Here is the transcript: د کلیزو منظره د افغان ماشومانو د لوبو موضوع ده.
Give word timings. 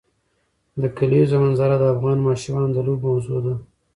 د 0.81 0.83
کلیزو 0.97 1.35
منظره 1.43 1.75
د 1.79 1.83
افغان 1.93 2.17
ماشومانو 2.27 2.69
د 2.73 2.77
لوبو 2.87 3.05
موضوع 3.11 3.39
ده. 3.45 3.53